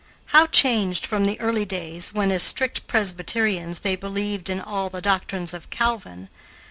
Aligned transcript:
How 0.33 0.47
changed 0.47 1.05
from 1.05 1.25
the 1.25 1.39
early 1.39 1.63
days 1.63 2.11
when, 2.11 2.31
as 2.31 2.41
strict 2.41 2.87
Presbyterians, 2.87 3.81
they 3.81 3.95
believed 3.95 4.49
in 4.49 4.59
all 4.59 4.89
the 4.89 4.99
doctrines 4.99 5.53
of 5.53 5.69
Calvin! 5.69 6.27